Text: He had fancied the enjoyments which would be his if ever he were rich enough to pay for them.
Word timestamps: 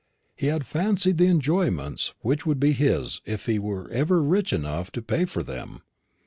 He 0.35 0.47
had 0.47 0.65
fancied 0.65 1.19
the 1.19 1.27
enjoyments 1.27 2.15
which 2.21 2.43
would 2.43 2.59
be 2.59 2.71
his 2.71 3.21
if 3.23 3.43
ever 3.47 3.49
he 3.51 3.59
were 3.59 4.23
rich 4.23 4.51
enough 4.51 4.89
to 4.93 5.01
pay 5.03 5.25
for 5.25 5.43
them. 5.43 5.83